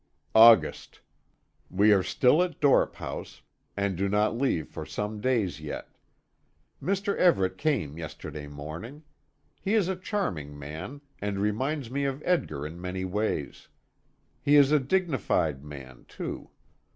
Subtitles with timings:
[0.33, 0.99] August.
[1.69, 3.43] We are still at Dorp House,
[3.77, 5.89] and do not leave for some days yet.
[6.81, 7.15] Mr.
[7.15, 9.03] Everet came yesterday morning.
[9.61, 13.67] He is a charming man, and reminds me of Edgar in many ways.
[14.41, 16.49] He is a dignified man, too.